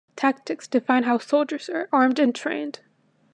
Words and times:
Tactics 0.15 0.67
define 0.67 1.03
how 1.03 1.19
soldiers 1.19 1.69
are 1.69 1.87
armed 1.91 2.17
and 2.17 2.33
trained. 2.33 2.79